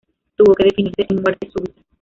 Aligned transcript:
Tuvo 0.35 0.55
que 0.55 0.63
definirse 0.63 1.05
en 1.09 1.17
muerte 1.21 1.47
súbita. 1.51 1.79